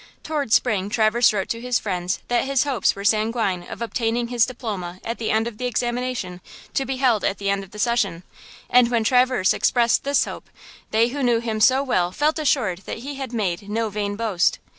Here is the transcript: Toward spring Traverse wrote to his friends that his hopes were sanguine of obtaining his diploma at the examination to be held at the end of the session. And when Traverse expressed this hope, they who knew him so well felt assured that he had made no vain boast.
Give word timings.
Toward 0.23 0.51
spring 0.51 0.89
Traverse 0.89 1.31
wrote 1.31 1.47
to 1.49 1.61
his 1.61 1.77
friends 1.77 2.21
that 2.27 2.45
his 2.45 2.63
hopes 2.63 2.95
were 2.95 3.05
sanguine 3.05 3.61
of 3.61 3.83
obtaining 3.83 4.29
his 4.29 4.47
diploma 4.47 4.99
at 5.05 5.19
the 5.19 5.29
examination 5.29 6.41
to 6.73 6.87
be 6.87 6.97
held 6.97 7.23
at 7.23 7.37
the 7.37 7.51
end 7.51 7.63
of 7.63 7.69
the 7.69 7.77
session. 7.77 8.23
And 8.67 8.89
when 8.89 9.03
Traverse 9.03 9.53
expressed 9.53 10.03
this 10.03 10.25
hope, 10.25 10.49
they 10.89 11.09
who 11.09 11.21
knew 11.21 11.39
him 11.39 11.61
so 11.61 11.83
well 11.83 12.11
felt 12.11 12.39
assured 12.39 12.79
that 12.87 12.97
he 13.05 13.13
had 13.17 13.31
made 13.31 13.69
no 13.69 13.89
vain 13.91 14.15
boast. 14.15 14.57